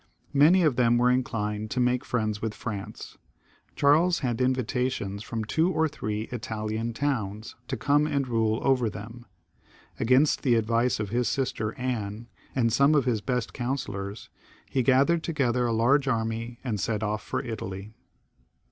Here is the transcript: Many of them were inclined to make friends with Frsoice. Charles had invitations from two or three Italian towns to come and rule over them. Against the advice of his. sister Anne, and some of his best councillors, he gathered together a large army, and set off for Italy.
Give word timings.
Many 0.33 0.63
of 0.63 0.77
them 0.77 0.97
were 0.97 1.11
inclined 1.11 1.69
to 1.69 1.79
make 1.79 2.03
friends 2.03 2.41
with 2.41 2.55
Frsoice. 2.55 3.17
Charles 3.75 4.21
had 4.21 4.41
invitations 4.41 5.21
from 5.21 5.43
two 5.43 5.71
or 5.71 5.87
three 5.87 6.23
Italian 6.31 6.91
towns 6.91 7.53
to 7.67 7.77
come 7.77 8.07
and 8.07 8.27
rule 8.27 8.59
over 8.63 8.89
them. 8.89 9.27
Against 9.99 10.41
the 10.41 10.55
advice 10.55 10.99
of 10.99 11.09
his. 11.09 11.27
sister 11.27 11.75
Anne, 11.77 12.27
and 12.55 12.73
some 12.73 12.95
of 12.95 13.05
his 13.05 13.21
best 13.21 13.53
councillors, 13.53 14.31
he 14.67 14.81
gathered 14.81 15.21
together 15.21 15.67
a 15.67 15.71
large 15.71 16.07
army, 16.07 16.57
and 16.63 16.79
set 16.79 17.03
off 17.03 17.21
for 17.21 17.43
Italy. 17.43 17.93